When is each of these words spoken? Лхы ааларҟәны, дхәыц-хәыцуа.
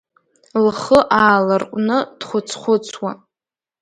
Лхы 0.65 0.99
ааларҟәны, 1.21 1.97
дхәыц-хәыцуа. 2.19 3.11